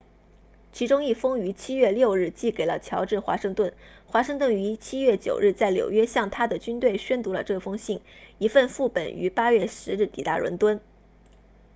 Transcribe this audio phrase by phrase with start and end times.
[0.71, 3.75] 其中一封于7月6日寄给了乔治华盛顿
[4.07, 8.01] 华盛顿于7月9日在纽约向他的军队宣读了这封信
[8.39, 10.81] 一份副本于8月10日抵达伦敦